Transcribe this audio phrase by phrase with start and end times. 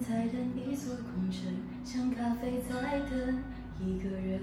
[0.00, 1.42] 在等一座空城，
[1.84, 3.42] 像咖啡在等
[3.80, 4.40] 一个人。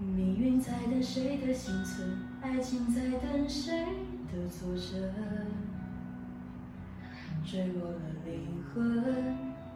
[0.00, 3.84] 命运在等谁的幸存，爱情在等谁
[4.32, 5.10] 的作证。
[7.44, 9.04] 坠落了灵魂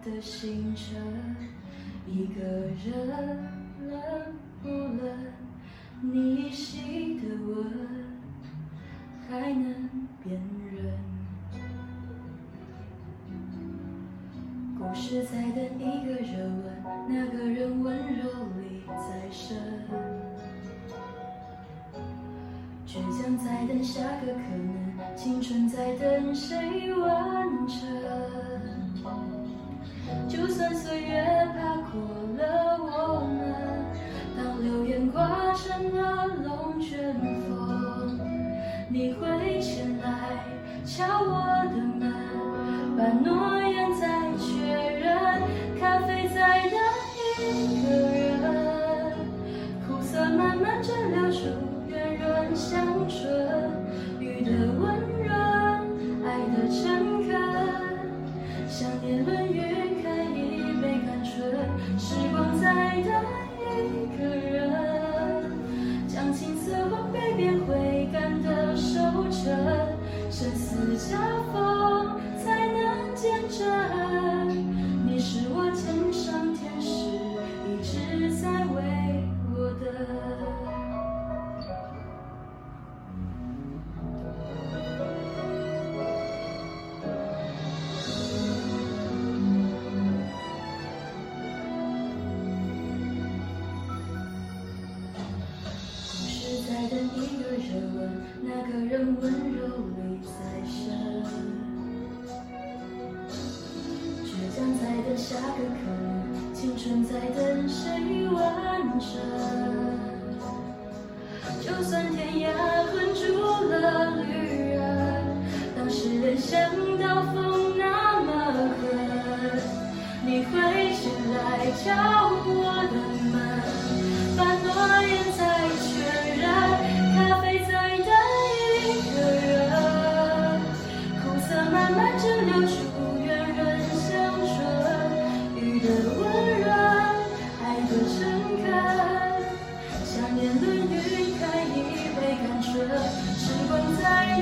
[0.05, 1.37] 的星辰，
[2.07, 3.39] 一个人
[3.89, 3.93] 冷
[4.62, 5.03] 不冷？
[6.03, 7.65] 你依稀的吻，
[9.29, 9.89] 还能
[10.23, 10.41] 辨
[15.02, 15.05] 认？
[15.05, 16.62] 故事在等一个热吻，
[17.08, 18.22] 那个人温柔
[18.61, 19.56] 里再生。
[22.86, 27.81] 倔强在等下个可能，青春在等谁完成？
[30.28, 32.00] 就算岁月爬过
[32.39, 33.55] 了我们，
[34.37, 37.12] 当流言刮成了龙卷
[37.48, 38.20] 风，
[38.89, 40.47] 你会前来
[40.84, 41.41] 敲我
[41.72, 42.12] 的门，
[42.97, 43.52] 把诺
[97.15, 97.97] 一个人问，
[98.43, 99.59] 那个人温柔
[99.97, 100.31] 里再
[100.67, 100.73] 生。
[104.25, 109.11] 倔强在等下个可能，青春在等谁完成？
[111.61, 112.47] 就算天涯
[112.91, 113.21] 困住
[113.69, 114.22] 了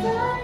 [0.02, 0.39] 在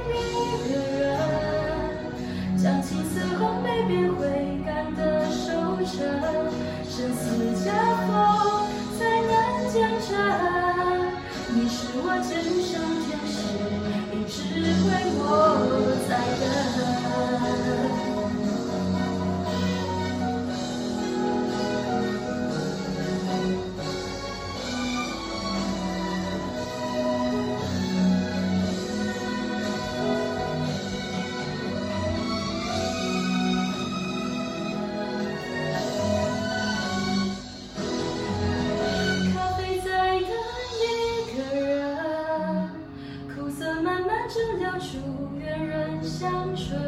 [44.37, 44.99] 慢慢蒸馏出
[45.39, 46.79] 圆润香醇，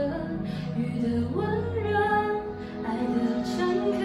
[0.77, 1.47] 雨的温
[1.83, 1.97] 润，
[2.85, 3.57] 爱的诚
[3.93, 4.01] 恳，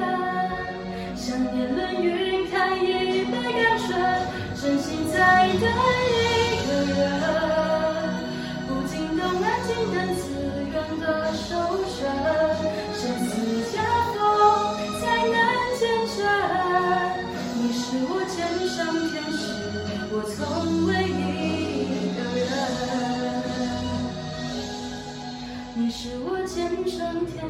[1.16, 3.31] 想念能云开一杯
[3.62, 3.90] 甘醇，
[4.56, 6.23] 真心在等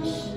[0.03, 0.32] 人。